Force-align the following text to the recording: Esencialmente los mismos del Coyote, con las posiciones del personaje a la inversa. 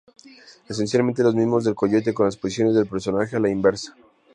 Esencialmente 0.67 1.21
los 1.21 1.35
mismos 1.35 1.63
del 1.63 1.75
Coyote, 1.75 2.11
con 2.11 2.25
las 2.25 2.35
posiciones 2.35 2.73
del 2.73 2.87
personaje 2.87 3.35
a 3.35 3.39
la 3.39 3.51
inversa. 3.51 3.93